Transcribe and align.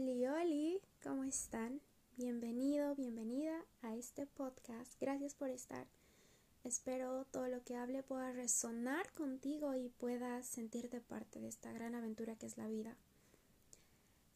Oli, 0.00 0.26
oli, 0.26 0.82
¿cómo 1.02 1.24
están? 1.24 1.82
Bienvenido, 2.16 2.94
bienvenida 2.94 3.54
a 3.82 3.94
este 3.94 4.24
podcast. 4.24 4.98
Gracias 4.98 5.34
por 5.34 5.50
estar. 5.50 5.86
Espero 6.64 7.26
todo 7.30 7.48
lo 7.48 7.62
que 7.64 7.76
hable 7.76 8.02
pueda 8.02 8.32
resonar 8.32 9.12
contigo 9.12 9.74
y 9.74 9.90
puedas 9.90 10.46
sentirte 10.46 11.02
parte 11.02 11.38
de 11.38 11.48
esta 11.48 11.70
gran 11.74 11.94
aventura 11.94 12.34
que 12.36 12.46
es 12.46 12.56
la 12.56 12.66
vida. 12.66 12.96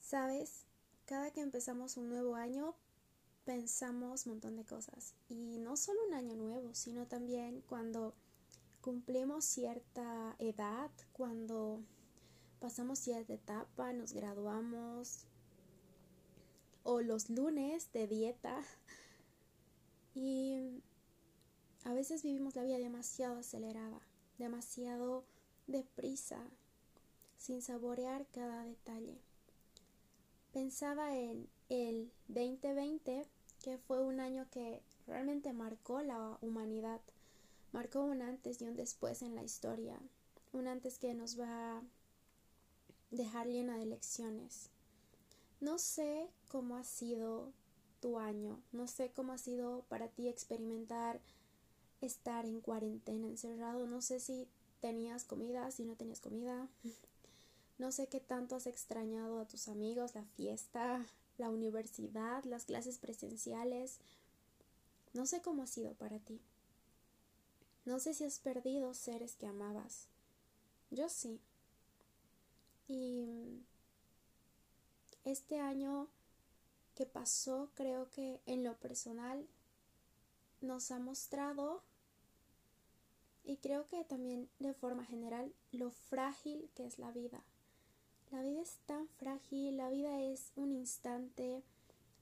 Sabes, 0.01 0.67
cada 1.07 1.31
que 1.31 1.41
empezamos 1.41 1.97
un 1.97 2.11
nuevo 2.11 2.35
año 2.35 2.75
pensamos 3.47 4.27
un 4.27 4.33
montón 4.33 4.57
de 4.57 4.67
cosas. 4.67 5.15
Y 5.31 5.57
no 5.57 5.79
solo 5.79 5.99
un 6.07 6.13
año 6.13 6.37
nuevo, 6.37 6.75
sino 6.75 7.07
también 7.07 7.63
cuando 7.71 8.13
cumplimos 8.83 9.47
cierta 9.47 10.37
edad, 10.39 10.91
cuando 11.15 11.81
pasamos 12.61 12.99
cierta 12.99 13.33
etapa, 13.33 13.95
nos 13.95 14.13
graduamos, 14.13 15.27
o 16.85 17.01
los 17.01 17.29
lunes 17.31 17.91
de 17.93 18.07
dieta. 18.07 18.63
Y 20.15 20.81
a 21.85 21.93
veces 21.93 22.23
vivimos 22.23 22.55
la 22.55 22.63
vida 22.63 22.79
demasiado 22.79 23.39
acelerada, 23.39 24.01
demasiado 24.39 25.25
deprisa, 25.67 26.39
sin 27.37 27.63
saborear 27.63 28.27
cada 28.29 28.65
detalle. 28.65 29.19
Pensaba 30.53 31.17
en 31.17 31.49
el 31.69 32.13
2020, 32.29 33.27
que 33.61 33.79
fue 33.79 34.03
un 34.03 34.21
año 34.21 34.47
que 34.51 34.83
realmente 35.07 35.53
marcó 35.53 36.01
la 36.01 36.39
humanidad, 36.41 37.01
marcó 37.73 38.05
un 38.05 38.23
antes 38.23 38.63
y 38.63 38.67
un 38.67 38.77
después 38.77 39.23
en 39.23 39.35
la 39.35 39.43
historia, 39.43 39.99
un 40.53 40.69
antes 40.69 40.99
que 40.99 41.13
nos 41.15 41.41
va 41.41 41.79
a 41.79 41.83
dejar 43.11 43.49
llena 43.49 43.77
de 43.77 43.87
lecciones. 43.87 44.71
No 45.65 45.79
sé 45.79 46.29
cómo 46.49 46.77
ha 46.77 46.85
sido 46.85 47.51
tu 48.03 48.19
año, 48.19 48.61
no 48.73 48.87
sé 48.87 49.11
cómo 49.13 49.33
ha 49.33 49.39
sido 49.39 49.83
para 49.89 50.09
ti 50.09 50.29
experimentar 50.29 51.23
estar 52.03 52.45
en 52.45 52.61
cuarentena, 52.61 53.29
encerrado, 53.29 53.87
no 53.87 54.03
sé 54.03 54.21
si 54.21 54.47
tenías 54.83 55.25
comida, 55.25 55.71
si 55.71 55.87
no 55.87 55.97
tenías 55.97 56.21
comida, 56.21 56.69
no 57.79 57.93
sé 57.93 58.09
qué 58.09 58.21
tanto 58.21 58.57
has 58.57 58.67
extrañado 58.67 59.41
a 59.41 59.49
tus 59.49 59.69
amigos, 59.69 60.15
la 60.15 60.25
fiesta, 60.37 61.07
la 61.39 61.49
universidad, 61.49 62.45
las 62.45 62.67
clases 62.67 62.99
presenciales, 62.99 64.01
no 65.15 65.25
sé 65.25 65.41
cómo 65.41 65.63
ha 65.63 65.67
sido 65.67 65.95
para 65.95 66.19
ti. 66.19 66.43
No 67.87 68.01
sé 68.01 68.13
si 68.13 68.25
has 68.25 68.39
perdido 68.39 68.93
seres 68.93 69.35
que 69.35 69.47
amabas. 69.47 70.09
Yo 70.91 71.09
sí. 71.09 71.41
Y 72.87 73.63
este 75.25 75.59
año 75.61 76.09
que 76.95 77.07
pasó 77.07 77.71
creo 77.75 78.09
que 78.11 78.41
en 78.47 78.65
lo 78.65 78.77
personal 78.77 79.47
nos 80.61 80.91
ha 80.91 80.99
mostrado 80.99 81.83
y 83.45 83.57
creo 83.59 83.87
que 83.87 84.05
también 84.05 84.49
de 84.59 84.73
forma 84.75 85.05
general 85.05 85.53
lo 85.73 85.91
frágil 85.91 86.71
que 86.75 86.87
es 86.87 86.99
la 86.99 87.11
vida. 87.11 87.43
La 88.31 88.43
vida 88.43 88.63
es 88.63 88.79
tan 88.87 89.07
frágil, 89.09 89.77
la 89.77 89.91
vida 89.91 90.21
es 90.23 90.51
un 90.57 90.73
instante, 90.73 91.63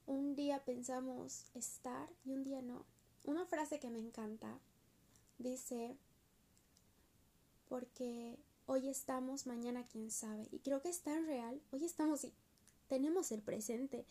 un 0.05 0.35
día 0.35 0.63
pensamos 0.65 1.45
estar 1.55 2.09
y 2.25 2.33
un 2.33 2.43
día 2.43 2.61
no. 2.61 2.85
Una 3.23 3.45
frase 3.45 3.79
que 3.79 3.89
me 3.89 3.99
encanta 3.99 4.59
dice, 5.37 5.97
porque 7.69 8.37
hoy 8.65 8.89
estamos, 8.89 9.47
mañana 9.47 9.85
quién 9.91 10.11
sabe. 10.11 10.47
Y 10.51 10.59
creo 10.59 10.81
que 10.81 10.89
es 10.89 10.99
tan 11.01 11.25
real, 11.25 11.61
hoy 11.71 11.85
estamos 11.85 12.23
y 12.25 12.33
tenemos 12.87 13.31
el 13.31 13.41
presente. 13.41 14.05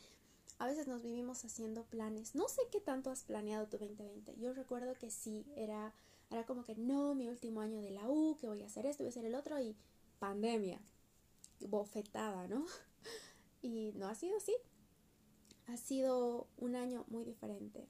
A 0.59 0.67
veces 0.67 0.87
nos 0.87 1.03
vivimos 1.03 1.45
haciendo 1.45 1.85
planes. 1.85 2.35
No 2.35 2.49
sé 2.49 2.63
qué 2.71 2.81
tanto 2.81 3.11
has 3.11 3.25
planeado 3.25 3.67
tu 3.67 3.79
2020. 3.79 4.37
Yo 4.39 4.53
recuerdo 4.53 4.95
que 4.95 5.11
sí, 5.11 5.45
era, 5.57 5.93
era 6.31 6.47
como 6.47 6.65
que 6.65 6.77
no, 6.77 7.15
mi 7.15 7.29
último 7.29 7.61
año 7.61 7.81
de 7.81 7.91
la 7.91 8.09
U, 8.09 8.37
que 8.41 8.49
voy 8.49 8.63
a 8.63 8.67
hacer 8.67 8.87
esto, 8.87 9.03
voy 9.03 9.09
a 9.09 9.11
hacer 9.11 9.25
el 9.25 9.35
otro 9.35 9.61
y 9.61 9.77
pandemia, 10.19 10.81
bofetada, 11.61 12.47
¿no? 12.49 12.67
Y 13.65 13.93
no 13.95 14.09
ha 14.09 14.15
sido 14.17 14.37
así. 14.37 14.53
Ha 15.69 15.77
sido 15.77 16.49
un 16.59 16.75
año 16.75 17.05
muy 17.09 17.25
diferente. 17.25 17.87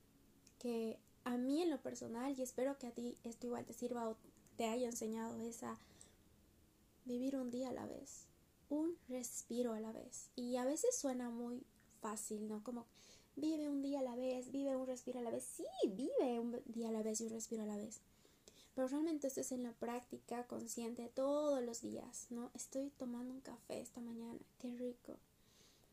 Que 0.58 0.98
a 1.24 1.38
mí 1.38 1.62
en 1.62 1.70
lo 1.70 1.80
personal, 1.80 2.38
y 2.38 2.42
espero 2.42 2.78
que 2.78 2.86
a 2.86 2.90
ti 2.90 3.16
esto 3.24 3.46
igual 3.46 3.64
te 3.64 3.72
sirva 3.72 4.08
o 4.08 4.16
te 4.56 4.66
haya 4.66 4.86
enseñado, 4.86 5.40
esa 5.40 5.78
vivir 7.04 7.36
un 7.36 7.50
día 7.50 7.70
a 7.70 7.72
la 7.72 7.86
vez 7.86 8.26
un 8.72 8.96
respiro 9.08 9.74
a 9.74 9.80
la 9.80 9.92
vez. 9.92 10.30
Y 10.34 10.56
a 10.56 10.64
veces 10.64 10.96
suena 10.96 11.28
muy 11.28 11.62
fácil, 12.00 12.48
¿no? 12.48 12.64
Como 12.64 12.86
vive 13.36 13.68
un 13.68 13.82
día 13.82 14.00
a 14.00 14.02
la 14.02 14.16
vez, 14.16 14.50
vive 14.50 14.74
un 14.74 14.86
respiro 14.86 15.20
a 15.20 15.22
la 15.22 15.30
vez. 15.30 15.44
Sí, 15.44 15.64
vive 15.88 16.38
un 16.38 16.58
día 16.66 16.88
a 16.88 16.92
la 16.92 17.02
vez 17.02 17.20
y 17.20 17.24
un 17.24 17.30
respiro 17.30 17.62
a 17.62 17.66
la 17.66 17.76
vez. 17.76 18.00
Pero 18.74 18.88
realmente 18.88 19.26
esto 19.26 19.42
es 19.42 19.52
en 19.52 19.62
la 19.62 19.72
práctica 19.72 20.46
consciente 20.46 21.10
todos 21.14 21.62
los 21.62 21.82
días, 21.82 22.28
¿no? 22.30 22.50
Estoy 22.54 22.90
tomando 22.96 23.34
un 23.34 23.42
café 23.42 23.80
esta 23.80 24.00
mañana, 24.00 24.40
qué 24.58 24.74
rico. 24.74 25.18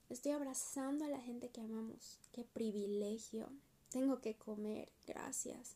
Estoy 0.09 0.31
abrazando 0.31 1.03
a 1.03 1.09
la 1.09 1.19
gente 1.19 1.49
que 1.49 1.59
amamos, 1.59 2.17
qué 2.31 2.45
privilegio. 2.45 3.49
Tengo 3.89 4.21
que 4.21 4.35
comer, 4.35 4.89
gracias. 5.05 5.75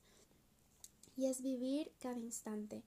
Y 1.17 1.25
es 1.25 1.41
vivir 1.41 1.91
cada 1.99 2.17
instante. 2.17 2.81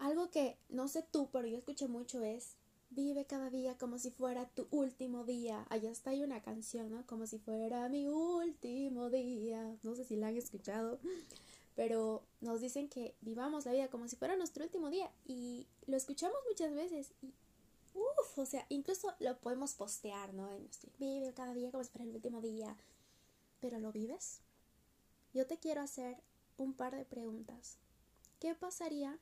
Algo 0.00 0.30
que 0.30 0.56
no 0.70 0.88
sé 0.88 1.02
tú, 1.02 1.28
pero 1.30 1.46
yo 1.46 1.58
escuché 1.58 1.86
mucho 1.86 2.22
es 2.22 2.56
vive 2.88 3.26
cada 3.26 3.50
día 3.50 3.76
como 3.76 3.98
si 3.98 4.10
fuera 4.10 4.48
tu 4.48 4.66
último 4.70 5.24
día. 5.24 5.66
Allá 5.68 5.90
está 5.90 6.10
hay 6.10 6.22
una 6.22 6.40
canción, 6.40 6.90
¿no? 6.90 7.06
Como 7.06 7.26
si 7.26 7.38
fuera 7.38 7.86
mi 7.90 8.08
último 8.08 9.10
día. 9.10 9.76
No 9.82 9.94
sé 9.94 10.04
si 10.06 10.16
la 10.16 10.28
han 10.28 10.38
escuchado, 10.38 10.98
pero 11.76 12.22
nos 12.40 12.62
dicen 12.62 12.88
que 12.88 13.14
vivamos 13.20 13.66
la 13.66 13.72
vida 13.72 13.88
como 13.88 14.08
si 14.08 14.16
fuera 14.16 14.36
nuestro 14.36 14.64
último 14.64 14.88
día 14.88 15.10
y 15.26 15.66
lo 15.86 15.98
escuchamos 15.98 16.38
muchas 16.48 16.72
veces 16.72 17.12
y 17.20 17.34
uff, 17.92 18.38
o 18.38 18.46
sea, 18.46 18.64
incluso 18.70 19.14
lo 19.18 19.38
podemos 19.38 19.74
postear, 19.74 20.32
¿no? 20.32 20.48
Vive 20.98 21.34
cada 21.34 21.52
día 21.52 21.70
como 21.70 21.84
si 21.84 21.90
fuera 21.90 22.04
el 22.04 22.14
último 22.14 22.40
día. 22.40 22.74
Pero 23.60 23.78
¿lo 23.78 23.92
vives? 23.92 24.40
Yo 25.34 25.46
te 25.46 25.58
quiero 25.58 25.82
hacer 25.82 26.16
un 26.56 26.72
par 26.72 26.96
de 26.96 27.04
preguntas. 27.04 27.76
¿Qué 28.38 28.54
pasaría 28.54 29.18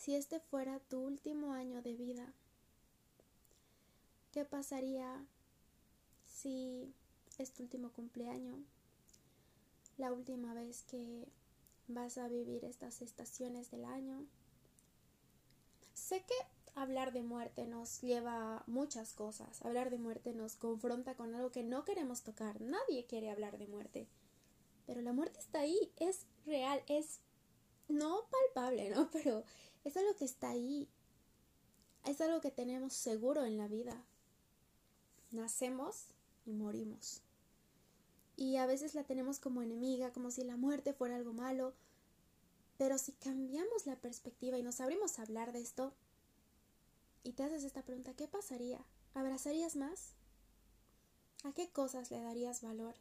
si 0.00 0.14
este 0.14 0.40
fuera 0.40 0.80
tu 0.80 0.98
último 0.98 1.52
año 1.52 1.82
de 1.82 1.94
vida? 1.94 2.32
¿Qué 4.32 4.46
pasaría 4.46 5.26
si 6.26 6.94
es 7.38 7.52
tu 7.52 7.64
último 7.64 7.92
cumpleaños? 7.92 8.60
La 9.98 10.12
última 10.12 10.54
vez 10.54 10.84
que 10.84 11.28
vas 11.88 12.16
a 12.16 12.28
vivir 12.28 12.64
estas 12.64 13.02
estaciones 13.02 13.70
del 13.70 13.84
año. 13.84 14.24
Sé 15.92 16.24
que 16.24 16.34
hablar 16.74 17.12
de 17.12 17.22
muerte 17.22 17.66
nos 17.66 18.00
lleva 18.00 18.56
a 18.56 18.64
muchas 18.66 19.12
cosas. 19.12 19.60
Hablar 19.66 19.90
de 19.90 19.98
muerte 19.98 20.32
nos 20.32 20.56
confronta 20.56 21.14
con 21.14 21.34
algo 21.34 21.50
que 21.50 21.62
no 21.62 21.84
queremos 21.84 22.22
tocar. 22.22 22.62
Nadie 22.62 23.04
quiere 23.06 23.30
hablar 23.30 23.58
de 23.58 23.66
muerte. 23.66 24.08
Pero 24.86 25.02
la 25.02 25.12
muerte 25.12 25.38
está 25.40 25.60
ahí, 25.60 25.92
es 25.96 26.24
real, 26.46 26.82
es 26.86 27.20
no 27.90 28.26
palpable, 28.30 28.90
¿no? 28.90 29.10
Pero 29.12 29.44
es 29.84 29.96
algo 29.96 30.14
que 30.16 30.24
está 30.24 30.50
ahí. 30.50 30.88
Es 32.04 32.20
algo 32.20 32.40
que 32.40 32.50
tenemos 32.50 32.92
seguro 32.92 33.44
en 33.44 33.58
la 33.58 33.68
vida. 33.68 34.04
Nacemos 35.30 36.06
y 36.46 36.52
morimos. 36.52 37.22
Y 38.36 38.56
a 38.56 38.66
veces 38.66 38.94
la 38.94 39.04
tenemos 39.04 39.38
como 39.38 39.62
enemiga, 39.62 40.12
como 40.12 40.30
si 40.30 40.44
la 40.44 40.56
muerte 40.56 40.94
fuera 40.94 41.16
algo 41.16 41.32
malo. 41.32 41.74
Pero 42.78 42.96
si 42.96 43.12
cambiamos 43.12 43.86
la 43.86 43.96
perspectiva 43.96 44.56
y 44.56 44.62
nos 44.62 44.80
abrimos 44.80 45.18
a 45.18 45.22
hablar 45.22 45.52
de 45.52 45.60
esto, 45.60 45.92
y 47.22 47.32
te 47.32 47.42
haces 47.42 47.64
esta 47.64 47.82
pregunta, 47.82 48.14
¿qué 48.14 48.26
pasaría? 48.26 48.80
¿Abrazarías 49.14 49.76
más? 49.76 50.14
¿A 51.44 51.52
qué 51.52 51.68
cosas 51.70 52.10
le 52.10 52.20
darías 52.22 52.62
valor? 52.62 52.94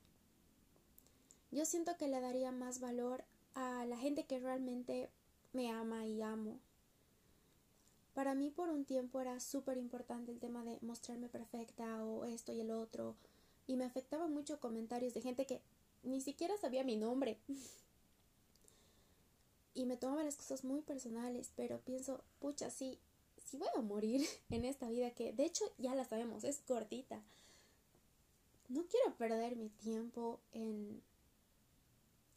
Yo 1.52 1.66
siento 1.66 1.98
que 1.98 2.08
le 2.08 2.20
daría 2.20 2.52
más 2.52 2.80
valor 2.80 3.24
a 3.56 3.86
la 3.86 3.98
gente 3.98 4.26
que 4.26 4.40
realmente 4.40 5.10
me 5.54 5.72
ama 5.72 6.06
y 6.06 6.22
amo. 6.22 6.60
Para 8.14 8.36
mí 8.36 8.50
por 8.50 8.70
un 8.70 8.86
tiempo 8.86 9.22
era 9.22 9.40
súper 9.40 9.78
importante 9.78 10.32
el 10.32 10.40
tema 10.40 10.64
de 10.64 10.78
mostrarme 10.82 11.30
perfecta 11.30 12.04
o 12.04 12.26
esto 12.26 12.54
y 12.54 12.62
el 12.62 12.72
otro. 12.72 13.16
Y 13.68 13.76
me 13.76 13.86
afectaba 13.86 14.28
mucho 14.28 14.60
comentarios 14.60 15.14
de 15.14 15.22
gente 15.22 15.46
que 15.46 15.62
ni 16.04 16.22
siquiera 16.22 16.58
sabía 16.58 16.84
mi 16.84 16.96
nombre. 16.96 17.38
y 19.74 19.86
me 19.86 19.96
tomaba 19.98 20.24
las 20.24 20.36
cosas 20.36 20.64
muy 20.64 20.82
personales, 20.82 21.52
pero 21.56 21.80
pienso, 21.80 22.22
pucha, 22.40 22.70
sí, 22.70 23.00
sí 23.46 23.58
voy 23.58 23.70
a 23.76 23.82
morir 23.82 24.28
en 24.50 24.66
esta 24.66 24.90
vida 24.90 25.12
que 25.12 25.32
de 25.32 25.46
hecho 25.46 25.64
ya 25.78 25.96
la 25.96 26.06
sabemos, 26.06 26.44
es 26.44 26.60
cortita. 26.68 27.22
No 28.68 28.84
quiero 28.86 29.16
perder 29.16 29.56
mi 29.56 29.70
tiempo 29.70 30.40
en... 30.52 31.02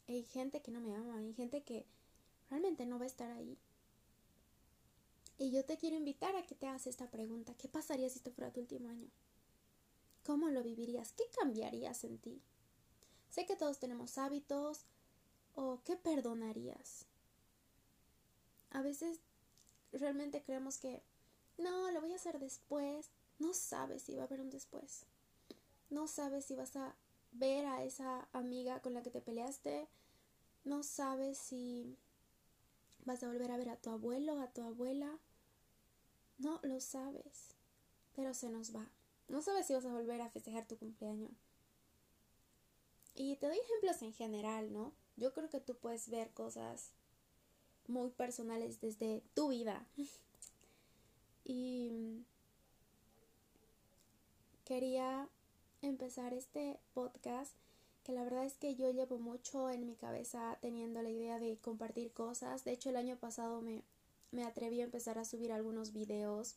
Hay 0.07 0.23
gente 0.23 0.61
que 0.61 0.71
no 0.71 0.81
me 0.81 0.95
ama, 0.95 1.17
hay 1.17 1.33
gente 1.33 1.63
que 1.63 1.85
realmente 2.49 2.85
no 2.85 2.99
va 2.99 3.05
a 3.05 3.07
estar 3.07 3.31
ahí. 3.31 3.57
Y 5.37 5.51
yo 5.51 5.65
te 5.65 5.77
quiero 5.77 5.95
invitar 5.95 6.35
a 6.35 6.45
que 6.45 6.55
te 6.55 6.67
hagas 6.67 6.87
esta 6.87 7.09
pregunta. 7.09 7.53
¿Qué 7.55 7.67
pasaría 7.67 8.09
si 8.09 8.17
este 8.17 8.31
fuera 8.31 8.51
tu 8.51 8.61
último 8.61 8.89
año? 8.89 9.09
¿Cómo 10.25 10.49
lo 10.49 10.63
vivirías? 10.63 11.11
¿Qué 11.13 11.23
cambiarías 11.37 12.03
en 12.03 12.17
ti? 12.17 12.41
Sé 13.29 13.45
que 13.45 13.55
todos 13.55 13.79
tenemos 13.79 14.17
hábitos 14.17 14.85
o 15.55 15.81
qué 15.83 15.95
perdonarías. 15.95 17.05
A 18.71 18.81
veces 18.81 19.19
realmente 19.91 20.43
creemos 20.43 20.77
que 20.77 21.01
no, 21.57 21.91
lo 21.91 22.01
voy 22.01 22.13
a 22.13 22.15
hacer 22.15 22.39
después. 22.39 23.09
No 23.39 23.53
sabes 23.53 24.03
si 24.03 24.15
va 24.15 24.23
a 24.23 24.25
haber 24.25 24.41
un 24.41 24.49
después. 24.49 25.05
No 25.89 26.07
sabes 26.07 26.45
si 26.45 26.55
vas 26.55 26.75
a 26.75 26.95
ver 27.33 27.65
a 27.65 27.83
esa 27.83 28.27
amiga 28.33 28.81
con 28.81 28.93
la 28.93 29.01
que 29.01 29.11
te 29.11 29.21
peleaste. 29.21 29.87
No 30.63 30.83
sabes 30.83 31.37
si 31.37 31.97
vas 33.05 33.23
a 33.23 33.27
volver 33.27 33.51
a 33.51 33.57
ver 33.57 33.69
a 33.69 33.77
tu 33.77 33.89
abuelo, 33.89 34.39
a 34.39 34.51
tu 34.51 34.63
abuela. 34.63 35.19
No 36.37 36.59
lo 36.63 36.79
sabes. 36.79 37.55
Pero 38.15 38.33
se 38.33 38.49
nos 38.49 38.75
va. 38.75 38.87
No 39.27 39.41
sabes 39.41 39.67
si 39.67 39.73
vas 39.73 39.85
a 39.85 39.93
volver 39.93 40.21
a 40.21 40.29
festejar 40.29 40.67
tu 40.67 40.77
cumpleaños. 40.77 41.31
Y 43.15 43.35
te 43.37 43.47
doy 43.47 43.57
ejemplos 43.57 44.01
en 44.01 44.13
general, 44.13 44.71
¿no? 44.73 44.93
Yo 45.17 45.33
creo 45.33 45.49
que 45.49 45.59
tú 45.59 45.75
puedes 45.75 46.09
ver 46.09 46.31
cosas 46.31 46.91
muy 47.87 48.09
personales 48.09 48.81
desde 48.81 49.21
tu 49.33 49.49
vida. 49.49 49.85
y 51.43 52.23
quería 54.65 55.29
empezar 55.87 56.33
este 56.33 56.79
podcast 56.93 57.53
que 58.03 58.11
la 58.11 58.23
verdad 58.23 58.45
es 58.45 58.57
que 58.57 58.75
yo 58.75 58.91
llevo 58.91 59.17
mucho 59.17 59.69
en 59.69 59.85
mi 59.85 59.95
cabeza 59.95 60.57
teniendo 60.61 61.01
la 61.01 61.09
idea 61.09 61.39
de 61.39 61.57
compartir 61.57 62.11
cosas. 62.11 62.63
De 62.65 62.71
hecho, 62.71 62.89
el 62.89 62.97
año 62.97 63.17
pasado 63.17 63.61
me, 63.61 63.81
me 64.31 64.43
atreví 64.43 64.81
a 64.81 64.85
empezar 64.85 65.17
a 65.17 65.25
subir 65.25 65.51
algunos 65.51 65.93
videos 65.93 66.55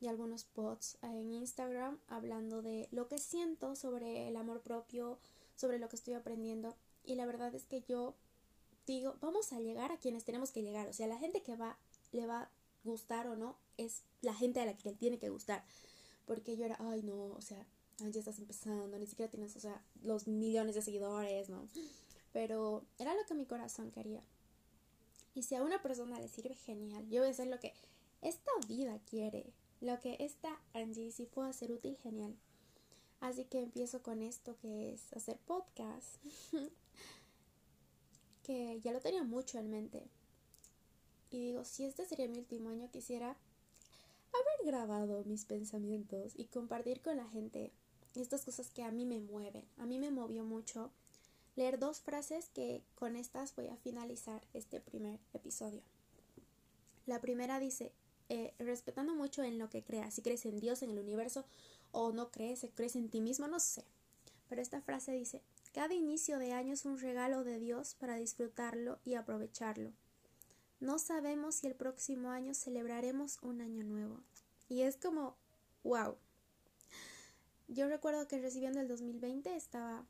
y 0.00 0.06
algunos 0.06 0.44
posts 0.44 0.96
en 1.02 1.32
Instagram 1.32 1.98
hablando 2.08 2.62
de 2.62 2.88
lo 2.90 3.08
que 3.08 3.18
siento 3.18 3.76
sobre 3.76 4.28
el 4.28 4.36
amor 4.36 4.60
propio, 4.60 5.18
sobre 5.56 5.78
lo 5.78 5.88
que 5.88 5.96
estoy 5.96 6.14
aprendiendo. 6.14 6.74
Y 7.04 7.16
la 7.16 7.26
verdad 7.26 7.54
es 7.54 7.64
que 7.64 7.82
yo 7.82 8.14
digo, 8.86 9.16
vamos 9.20 9.52
a 9.52 9.60
llegar 9.60 9.92
a 9.92 9.98
quienes 9.98 10.24
tenemos 10.24 10.52
que 10.52 10.62
llegar. 10.62 10.88
O 10.88 10.92
sea, 10.92 11.06
la 11.06 11.18
gente 11.18 11.42
que 11.42 11.56
va, 11.56 11.76
le 12.12 12.26
va 12.26 12.42
a 12.42 12.50
gustar 12.84 13.26
o 13.26 13.36
no, 13.36 13.56
es 13.76 14.02
la 14.22 14.34
gente 14.34 14.60
a 14.60 14.66
la 14.66 14.76
que 14.76 14.92
tiene 14.92 15.18
que 15.18 15.28
gustar. 15.28 15.64
Porque 16.24 16.56
yo 16.56 16.64
era, 16.64 16.76
ay 16.80 17.02
no, 17.02 17.24
o 17.24 17.40
sea, 17.40 17.66
ya 17.98 18.20
estás 18.20 18.38
empezando, 18.38 18.98
ni 18.98 19.06
siquiera 19.06 19.30
tienes, 19.30 19.56
o 19.56 19.60
sea, 19.60 19.82
los 20.02 20.28
millones 20.28 20.74
de 20.74 20.82
seguidores, 20.82 21.48
¿no? 21.48 21.68
Pero 22.32 22.84
era 22.98 23.14
lo 23.14 23.24
que 23.26 23.34
mi 23.34 23.46
corazón 23.46 23.90
quería. 23.90 24.22
Y 25.34 25.42
si 25.42 25.54
a 25.54 25.62
una 25.62 25.82
persona 25.82 26.18
le 26.18 26.28
sirve 26.28 26.54
genial, 26.54 27.08
yo 27.08 27.20
voy 27.20 27.28
a 27.28 27.32
hacer 27.32 27.48
lo 27.48 27.58
que 27.58 27.72
esta 28.22 28.50
vida 28.66 28.98
quiere, 29.08 29.52
lo 29.80 30.00
que 30.00 30.16
esta 30.20 30.60
Angie 30.74 31.12
si 31.12 31.26
puedo 31.26 31.48
hacer 31.48 31.72
útil, 31.72 31.96
genial. 31.96 32.34
Así 33.20 33.44
que 33.44 33.62
empiezo 33.62 34.02
con 34.02 34.22
esto 34.22 34.56
que 34.60 34.92
es 34.92 35.12
hacer 35.12 35.38
podcast. 35.38 36.16
que 38.48 38.80
ya 38.80 38.92
lo 38.92 39.00
tenía 39.00 39.24
mucho 39.24 39.58
en 39.58 39.70
mente. 39.70 40.08
Y 41.30 41.38
digo, 41.38 41.64
si 41.64 41.84
este 41.84 42.06
sería 42.06 42.28
mi 42.28 42.38
último 42.38 42.70
año, 42.70 42.90
quisiera 42.90 43.36
haber 44.32 44.66
grabado 44.66 45.22
mis 45.24 45.44
pensamientos 45.44 46.32
y 46.34 46.46
compartir 46.46 47.02
con 47.02 47.16
la 47.16 47.28
gente 47.28 47.72
estas 48.14 48.44
cosas 48.44 48.70
que 48.70 48.82
a 48.82 48.90
mí 48.90 49.04
me 49.04 49.20
mueven. 49.20 49.64
A 49.76 49.86
mí 49.86 49.98
me 49.98 50.10
movió 50.10 50.44
mucho 50.44 50.90
leer 51.56 51.78
dos 51.78 52.00
frases 52.00 52.50
que 52.50 52.82
con 52.94 53.16
estas 53.16 53.54
voy 53.56 53.68
a 53.68 53.76
finalizar 53.76 54.46
este 54.54 54.80
primer 54.80 55.18
episodio. 55.32 55.82
La 57.06 57.20
primera 57.20 57.58
dice, 57.58 57.92
eh, 58.28 58.54
respetando 58.58 59.14
mucho 59.14 59.42
en 59.42 59.58
lo 59.58 59.70
que 59.70 59.82
creas, 59.82 60.14
si 60.14 60.22
crees 60.22 60.44
en 60.44 60.60
Dios, 60.60 60.82
en 60.82 60.90
el 60.90 60.98
universo, 60.98 61.44
o 61.90 62.12
no 62.12 62.30
crees, 62.30 62.66
crees 62.74 62.96
en 62.96 63.08
ti 63.08 63.20
mismo, 63.20 63.48
no 63.48 63.60
sé. 63.60 63.84
Pero 64.48 64.62
esta 64.62 64.80
frase 64.80 65.12
dice, 65.12 65.42
cada 65.72 65.94
inicio 65.94 66.38
de 66.38 66.52
año 66.52 66.74
es 66.74 66.84
un 66.84 66.98
regalo 66.98 67.44
de 67.44 67.58
Dios 67.58 67.94
para 67.94 68.16
disfrutarlo 68.16 68.98
y 69.04 69.14
aprovecharlo. 69.14 69.92
No 70.80 70.98
sabemos 70.98 71.56
si 71.56 71.66
el 71.66 71.74
próximo 71.74 72.30
año 72.30 72.54
celebraremos 72.54 73.38
un 73.42 73.60
año 73.60 73.82
nuevo. 73.84 74.20
Y 74.68 74.82
es 74.82 74.96
como, 74.96 75.36
wow. 75.82 76.16
Yo 77.68 77.86
recuerdo 77.86 78.26
que 78.26 78.38
recibiendo 78.38 78.80
el 78.80 78.88
2020 78.88 79.54
estaba 79.54 80.04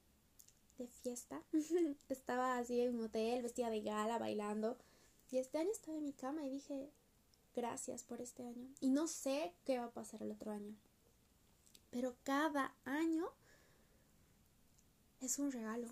de 0.78 0.86
fiesta, 0.86 1.42
estaba 2.08 2.56
así 2.56 2.80
en 2.80 2.94
un 2.94 3.04
hotel, 3.04 3.42
vestida 3.42 3.68
de 3.68 3.80
gala, 3.80 4.18
bailando. 4.18 4.78
Y 5.30 5.38
este 5.38 5.58
año 5.58 5.70
estaba 5.72 5.98
en 5.98 6.04
mi 6.04 6.12
cama 6.12 6.44
y 6.44 6.50
dije, 6.50 6.88
gracias 7.56 8.04
por 8.04 8.20
este 8.20 8.44
año. 8.44 8.68
Y 8.80 8.90
no 8.90 9.08
sé 9.08 9.52
qué 9.66 9.78
va 9.78 9.86
a 9.86 9.90
pasar 9.90 10.22
el 10.22 10.30
otro 10.30 10.52
año. 10.52 10.74
Pero 11.90 12.14
cada 12.22 12.74
año 12.84 13.28
es 15.20 15.38
un 15.40 15.50
regalo. 15.50 15.88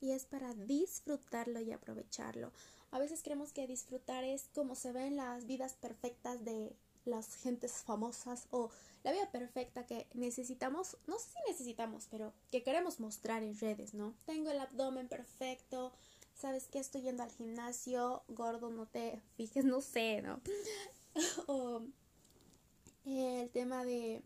Y 0.00 0.10
es 0.10 0.26
para 0.26 0.52
disfrutarlo 0.54 1.60
y 1.60 1.72
aprovecharlo. 1.72 2.52
A 2.90 2.98
veces 2.98 3.22
creemos 3.22 3.52
que 3.52 3.66
disfrutar 3.66 4.24
es 4.24 4.48
como 4.54 4.74
se 4.74 4.92
ve 4.92 5.06
en 5.06 5.16
las 5.16 5.46
vidas 5.46 5.74
perfectas 5.74 6.44
de 6.44 6.74
las 7.06 7.36
gentes 7.36 7.72
famosas 7.84 8.46
o 8.50 8.70
la 9.04 9.12
vida 9.12 9.30
perfecta 9.30 9.86
que 9.86 10.06
necesitamos, 10.14 10.96
no 11.06 11.18
sé 11.18 11.30
si 11.30 11.50
necesitamos, 11.50 12.08
pero 12.10 12.32
que 12.50 12.62
queremos 12.62 13.00
mostrar 13.00 13.42
en 13.42 13.58
redes, 13.58 13.94
¿no? 13.94 14.14
Tengo 14.26 14.50
el 14.50 14.60
abdomen 14.60 15.08
perfecto, 15.08 15.92
sabes 16.34 16.66
que 16.68 16.78
estoy 16.78 17.02
yendo 17.02 17.22
al 17.22 17.30
gimnasio, 17.30 18.22
gordo, 18.28 18.70
no 18.70 18.86
te 18.86 19.20
fijes, 19.36 19.64
no 19.64 19.80
sé, 19.80 20.22
¿no? 20.22 20.40
o 21.46 21.82
el 23.04 23.50
tema 23.50 23.84
de 23.84 24.22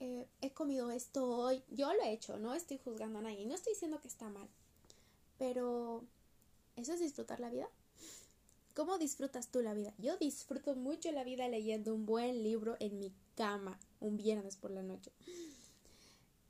eh, 0.00 0.26
he 0.40 0.52
comido 0.52 0.90
esto 0.90 1.28
hoy, 1.28 1.62
yo 1.70 1.92
lo 1.94 2.02
he 2.02 2.12
hecho, 2.12 2.36
no 2.38 2.54
estoy 2.54 2.78
juzgando 2.78 3.20
a 3.20 3.22
nadie, 3.22 3.46
no 3.46 3.54
estoy 3.54 3.74
diciendo 3.74 4.00
que 4.00 4.08
está 4.08 4.28
mal, 4.28 4.48
pero 5.38 6.04
¿eso 6.74 6.92
es 6.92 7.00
disfrutar 7.00 7.38
la 7.38 7.50
vida? 7.50 7.68
¿Cómo 8.74 8.96
disfrutas 8.98 9.48
tú 9.48 9.60
la 9.60 9.74
vida? 9.74 9.92
Yo 9.98 10.16
disfruto 10.16 10.74
mucho 10.74 11.12
la 11.12 11.24
vida 11.24 11.48
leyendo 11.48 11.94
un 11.94 12.06
buen 12.06 12.42
libro 12.42 12.76
en 12.80 12.98
mi 12.98 13.12
cama 13.34 13.78
un 14.00 14.16
viernes 14.16 14.56
por 14.56 14.70
la 14.70 14.82
noche. 14.82 15.12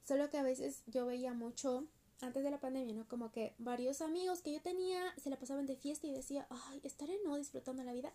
Solo 0.07 0.31
que 0.31 0.39
a 0.39 0.43
veces 0.43 0.83
yo 0.87 1.07
veía 1.07 1.33
mucho 1.33 1.87
antes 2.21 2.45
de 2.45 2.51
la 2.51 2.61
pandemia, 2.61 2.95
¿no? 2.95 3.09
Como 3.09 3.33
que 3.33 3.55
varios 3.59 4.01
amigos 4.01 4.41
que 4.41 4.53
yo 4.53 4.61
tenía 4.61 5.03
se 5.21 5.31
la 5.31 5.39
pasaban 5.39 5.67
de 5.67 5.77
fiesta 5.77 6.07
y 6.07 6.13
decía, 6.13 6.47
ay, 6.51 6.81
estaré 6.85 7.19
no 7.25 7.37
disfrutando 7.37 7.83
la 7.83 7.93
vida. 7.93 8.13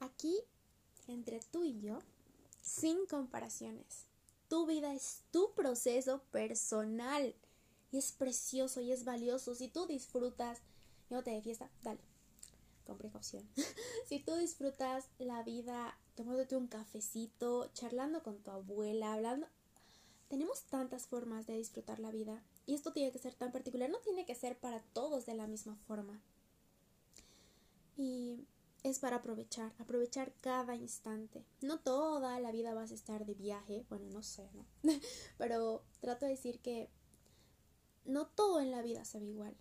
Aquí, 0.00 0.40
entre 1.06 1.40
tú 1.40 1.64
y 1.64 1.78
yo, 1.80 1.98
sin 2.62 3.06
comparaciones. 3.06 4.06
Tu 4.48 4.66
vida 4.66 4.94
es 4.94 5.22
tu 5.30 5.52
proceso 5.52 6.22
personal 6.30 7.34
y 7.92 7.98
es 7.98 8.12
precioso 8.12 8.80
y 8.80 8.92
es 8.92 9.04
valioso. 9.04 9.54
Si 9.54 9.68
tú 9.68 9.86
disfrutas, 9.86 10.60
no 11.10 11.22
te 11.22 11.32
de 11.32 11.42
fiesta, 11.42 11.70
dale, 11.82 12.00
con 12.84 12.98
precaución. 12.98 13.48
si 14.06 14.20
tú 14.20 14.36
disfrutas 14.36 15.08
la 15.18 15.42
vida 15.42 15.98
tomándote 16.14 16.56
un 16.56 16.68
cafecito, 16.68 17.70
charlando 17.74 18.22
con 18.22 18.38
tu 18.38 18.50
abuela, 18.50 19.12
hablando, 19.12 19.48
tenemos 20.28 20.62
tantas 20.64 21.06
formas 21.06 21.46
de 21.46 21.56
disfrutar 21.56 21.98
la 21.98 22.10
vida 22.10 22.42
y 22.66 22.74
esto 22.74 22.92
tiene 22.92 23.12
que 23.12 23.18
ser 23.18 23.34
tan 23.34 23.52
particular, 23.52 23.90
no 23.90 23.98
tiene 23.98 24.24
que 24.24 24.34
ser 24.34 24.58
para 24.58 24.80
todos 24.92 25.26
de 25.26 25.34
la 25.34 25.46
misma 25.46 25.76
forma. 25.86 26.20
Y 27.96 28.46
es 28.82 28.98
para 28.98 29.16
aprovechar, 29.16 29.72
aprovechar 29.78 30.32
cada 30.40 30.76
instante. 30.76 31.44
No 31.62 31.80
toda 31.80 32.38
la 32.40 32.52
vida 32.52 32.74
vas 32.74 32.90
a 32.90 32.94
estar 32.94 33.24
de 33.24 33.34
viaje, 33.34 33.84
bueno, 33.88 34.06
no 34.10 34.22
sé, 34.22 34.48
¿no? 34.52 34.66
Pero 35.38 35.84
trato 36.00 36.26
de 36.26 36.32
decir 36.32 36.60
que 36.60 36.90
no 38.04 38.26
todo 38.26 38.60
en 38.60 38.70
la 38.70 38.82
vida 38.82 39.04
se 39.04 39.20
ve 39.20 39.26
igual. 39.26 39.56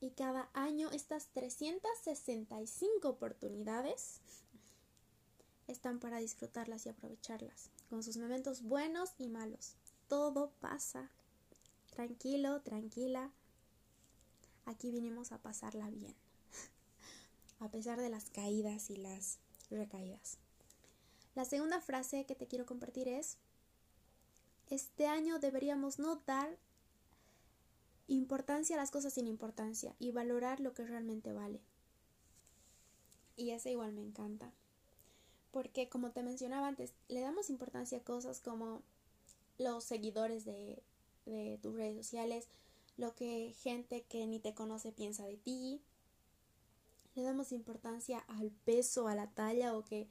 Y 0.00 0.10
cada 0.10 0.50
año 0.52 0.90
estas 0.90 1.28
365 1.28 3.08
oportunidades 3.08 4.20
están 5.66 5.98
para 5.98 6.18
disfrutarlas 6.18 6.86
y 6.86 6.90
aprovecharlas, 6.90 7.70
con 7.88 8.02
sus 8.02 8.16
momentos 8.16 8.62
buenos 8.62 9.14
y 9.18 9.28
malos. 9.28 9.76
Todo 10.08 10.50
pasa. 10.60 11.10
Tranquilo, 11.90 12.60
tranquila. 12.62 13.30
Aquí 14.66 14.90
vinimos 14.90 15.32
a 15.32 15.38
pasarla 15.38 15.88
bien, 15.90 16.14
a 17.60 17.68
pesar 17.70 18.00
de 18.00 18.08
las 18.08 18.30
caídas 18.30 18.90
y 18.90 18.96
las 18.96 19.38
recaídas. 19.70 20.38
La 21.34 21.44
segunda 21.44 21.80
frase 21.80 22.26
que 22.26 22.34
te 22.34 22.46
quiero 22.46 22.64
compartir 22.64 23.08
es, 23.08 23.38
este 24.70 25.06
año 25.06 25.38
deberíamos 25.38 25.98
no 25.98 26.16
dar 26.26 26.56
importancia 28.06 28.76
a 28.76 28.80
las 28.80 28.90
cosas 28.90 29.14
sin 29.14 29.26
importancia 29.26 29.94
y 29.98 30.12
valorar 30.12 30.60
lo 30.60 30.74
que 30.74 30.84
realmente 30.84 31.32
vale. 31.32 31.60
Y 33.36 33.50
esa 33.50 33.70
igual 33.70 33.92
me 33.92 34.02
encanta. 34.02 34.52
Porque 35.50 35.88
como 35.88 36.10
te 36.10 36.22
mencionaba 36.22 36.68
antes, 36.68 36.92
le 37.08 37.20
damos 37.20 37.50
importancia 37.50 37.98
a 37.98 38.04
cosas 38.04 38.40
como 38.40 38.82
los 39.58 39.84
seguidores 39.84 40.44
de, 40.44 40.82
de 41.26 41.58
tus 41.62 41.74
redes 41.74 41.96
sociales, 41.96 42.48
lo 42.96 43.14
que 43.14 43.54
gente 43.60 44.02
que 44.02 44.26
ni 44.26 44.38
te 44.38 44.54
conoce 44.54 44.92
piensa 44.92 45.24
de 45.24 45.36
ti, 45.36 45.80
le 47.14 47.22
damos 47.22 47.52
importancia 47.52 48.18
al 48.26 48.50
peso, 48.50 49.08
a 49.08 49.14
la 49.14 49.28
talla 49.28 49.76
o 49.76 49.84
que 49.84 50.08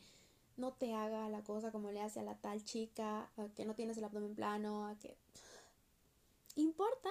no 0.56 0.74
te 0.74 0.94
haga 0.94 1.30
la 1.30 1.44
cosa 1.44 1.72
como 1.72 1.92
le 1.92 2.02
hace 2.02 2.20
a 2.20 2.24
la 2.24 2.36
tal 2.36 2.64
chica, 2.64 3.30
a 3.38 3.48
que 3.56 3.66
no 3.66 3.76
tienes 3.76 3.98
el 3.98 4.06
abdomen 4.06 4.36
plano, 4.36 4.88
a 4.88 4.98
que... 4.98 5.18
¿Importa? 6.56 7.10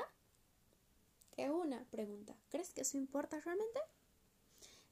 Que 1.32 1.50
una 1.50 1.84
pregunta, 1.90 2.36
¿crees 2.50 2.72
que 2.72 2.82
eso 2.82 2.98
importa 2.98 3.40
realmente? 3.40 3.80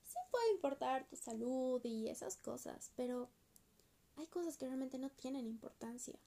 Sí 0.03 0.19
puede 0.31 0.51
importar 0.53 1.07
tu 1.07 1.17
salud 1.17 1.81
y 1.85 2.09
esas 2.09 2.37
cosas, 2.37 2.91
pero 2.97 3.29
hay 4.17 4.27
cosas 4.27 4.57
que 4.57 4.67
realmente 4.67 4.99
no 4.99 5.11
tienen 5.11 5.47
importancia. 5.47 6.19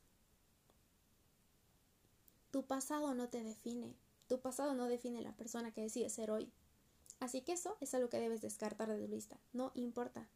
Tu 2.52 2.64
pasado 2.64 3.14
no 3.16 3.30
te 3.30 3.44
define, 3.44 3.96
tu 4.28 4.40
pasado 4.40 4.74
no 4.76 4.88
define 4.88 5.22
la 5.22 5.36
persona 5.36 5.72
que 5.72 5.82
decides 5.82 6.14
ser 6.14 6.32
hoy. 6.32 6.52
Así 7.20 7.42
que 7.42 7.54
eso 7.54 7.78
es 7.80 7.94
algo 7.94 8.10
que 8.10 8.20
debes 8.20 8.42
descartar 8.42 8.90
de 8.90 9.00
tu 9.00 9.08
lista. 9.08 9.38
No 9.54 9.72
importa. 9.76 10.28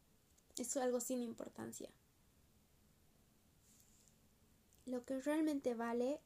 Es 0.56 0.76
algo 0.76 1.00
sin 1.00 1.20
importancia. 1.20 1.90
Lo 4.86 5.04
que 5.04 5.20
realmente 5.20 5.74
vale, 5.74 6.18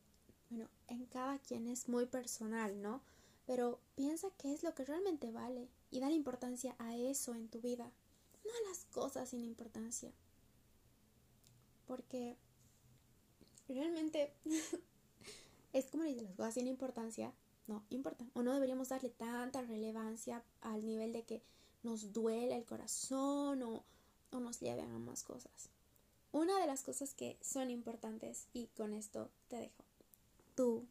bueno, 0.51 0.69
en 0.87 1.07
cada 1.07 1.39
quien 1.39 1.67
es 1.67 1.89
muy 1.89 2.07
personal, 2.07 2.81
¿no? 2.81 3.03
Pero 3.47 3.81
piensa 3.95 4.29
qué 4.39 4.53
es 4.53 4.63
lo 4.63 4.75
que 4.75 4.85
realmente 4.85 5.31
vale 5.31 5.69
y 5.91 6.01
dale 6.01 6.15
importancia 6.15 6.75
a 6.79 6.97
eso 6.97 7.35
en 7.35 7.49
tu 7.49 7.61
vida, 7.61 7.91
no 8.45 8.51
a 8.51 8.69
las 8.69 8.85
cosas 8.87 9.31
sin 9.31 9.45
importancia. 9.45 10.13
Porque 11.87 12.37
realmente 13.69 14.33
es 15.73 15.87
como 15.87 16.05
dice 16.05 16.23
las 16.23 16.35
cosas 16.37 16.55
sin 16.55 16.67
importancia 16.67 17.33
no 17.67 17.85
importa 17.91 18.27
o 18.35 18.43
no 18.43 18.55
deberíamos 18.55 18.89
darle 18.89 19.11
tanta 19.11 19.63
relevancia 19.63 20.43
al 20.61 20.85
nivel 20.85 21.13
de 21.13 21.25
que 21.25 21.43
nos 21.83 22.13
duele 22.13 22.57
el 22.57 22.65
corazón 22.65 23.63
o, 23.63 23.85
nos 24.33 24.61
lleven 24.61 24.91
a 24.91 24.99
más 24.99 25.23
cosas. 25.25 25.69
Una 26.33 26.59
de 26.59 26.67
las 26.67 26.83
cosas 26.83 27.13
que 27.13 27.37
son 27.43 27.71
importantes 27.71 28.47
y 28.55 28.69
con 28.69 28.95
esto 28.95 29.31
te 29.49 29.57
dejo. 29.57 29.85
Tú. 30.55 30.87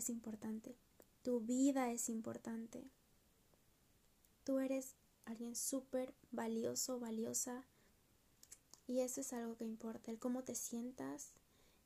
Eres 0.00 0.08
importante. 0.08 0.78
Tu 1.22 1.40
vida 1.40 1.90
es 1.90 2.08
importante. 2.08 2.88
Tú 4.44 4.58
eres 4.58 4.94
alguien 5.26 5.54
súper 5.54 6.14
valioso, 6.30 6.98
valiosa. 6.98 7.66
Y 8.86 9.00
eso 9.00 9.20
es 9.20 9.34
algo 9.34 9.58
que 9.58 9.66
importa. 9.66 10.10
El 10.10 10.18
cómo 10.18 10.42
te 10.42 10.54
sientas, 10.54 11.32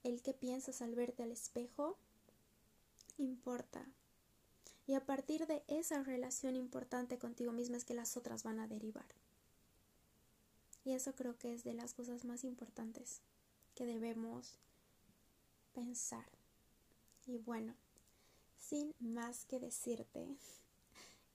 el 0.04 0.22
qué 0.22 0.32
piensas 0.32 0.80
al 0.80 0.94
verte 0.94 1.24
al 1.24 1.32
espejo 1.32 1.98
importa. 3.18 3.84
Y 4.86 4.94
a 4.94 5.04
partir 5.04 5.48
de 5.48 5.64
esa 5.66 6.04
relación 6.04 6.54
importante 6.54 7.18
contigo 7.18 7.50
misma 7.50 7.78
es 7.78 7.84
que 7.84 7.94
las 7.94 8.16
otras 8.16 8.44
van 8.44 8.60
a 8.60 8.68
derivar. 8.68 9.08
Y 10.84 10.92
eso 10.92 11.16
creo 11.16 11.36
que 11.36 11.52
es 11.52 11.64
de 11.64 11.74
las 11.74 11.94
cosas 11.94 12.24
más 12.24 12.44
importantes 12.44 13.22
que 13.74 13.86
debemos 13.86 14.60
pensar. 15.72 16.26
Y 17.26 17.38
bueno, 17.38 17.74
sin 18.68 18.94
más 19.00 19.44
que 19.46 19.60
decirte, 19.60 20.26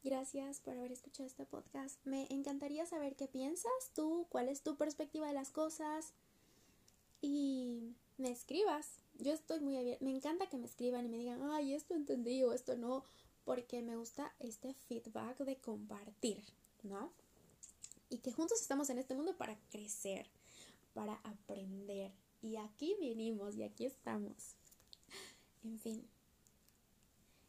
gracias 0.03 0.59
por 0.61 0.77
haber 0.77 0.91
escuchado 0.91 1.27
este 1.27 1.45
podcast. 1.45 1.97
Me 2.05 2.27
encantaría 2.29 2.85
saber 2.85 3.15
qué 3.15 3.27
piensas 3.27 3.91
tú, 3.93 4.25
cuál 4.29 4.49
es 4.49 4.61
tu 4.61 4.77
perspectiva 4.77 5.27
de 5.27 5.33
las 5.33 5.51
cosas 5.51 6.13
y 7.21 7.95
me 8.17 8.31
escribas 8.31 8.99
yo 9.19 9.33
estoy 9.33 9.59
muy 9.59 9.77
abierta. 9.77 10.03
Me 10.03 10.11
encanta 10.11 10.47
que 10.47 10.57
me 10.57 10.65
escriban 10.65 11.05
y 11.05 11.09
me 11.09 11.17
digan, 11.17 11.41
ay, 11.51 11.73
esto 11.73 11.93
entendí 11.93 12.43
o 12.43 12.53
esto 12.53 12.77
no, 12.77 13.03
porque 13.45 13.81
me 13.81 13.95
gusta 13.95 14.33
este 14.39 14.73
feedback 14.73 15.37
de 15.39 15.57
compartir, 15.57 16.43
¿no? 16.83 17.11
Y 18.09 18.19
que 18.19 18.31
juntos 18.31 18.61
estamos 18.61 18.89
en 18.89 18.97
este 18.97 19.13
mundo 19.13 19.37
para 19.37 19.57
crecer, 19.69 20.25
para 20.93 21.15
aprender. 21.23 22.11
Y 22.41 22.55
aquí 22.55 22.95
venimos 22.99 23.55
y 23.55 23.63
aquí 23.63 23.85
estamos. 23.85 24.55
En 25.63 25.77
fin. 25.77 26.18